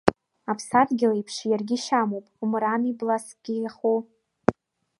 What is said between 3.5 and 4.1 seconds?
иахоу.